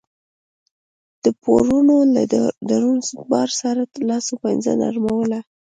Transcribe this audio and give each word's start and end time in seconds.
د 1.23 1.25
پورونو 1.41 1.97
له 2.13 2.23
دروند 2.69 3.03
بار 3.31 3.49
سره 3.61 3.81
لاس 4.09 4.25
و 4.31 4.35
پنجه 4.43 4.73
نرموله 4.81 5.39